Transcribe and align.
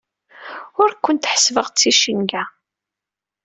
Ur 0.81 0.91
kent-ḥessbeɣ 1.03 1.67
d 1.69 1.75
ticenga. 1.77 2.43